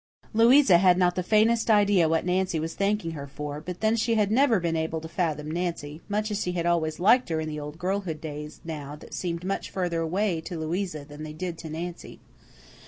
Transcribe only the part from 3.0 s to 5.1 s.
her for, but then she had never been able to